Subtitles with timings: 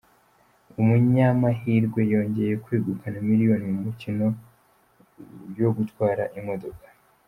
[0.81, 4.27] Umunyamahirwe yongeye kwegukana miliyoni mu mikino
[5.59, 6.85] yogutwara Imodoka